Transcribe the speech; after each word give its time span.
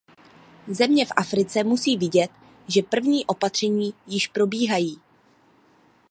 Země 0.67 1.05
v 1.05 1.11
Africe 1.15 1.63
musí 1.63 1.97
vidět, 1.97 2.31
že 2.67 2.81
první 2.83 3.25
opatření 3.25 3.93
již 4.07 4.27
probíhají. 4.27 5.01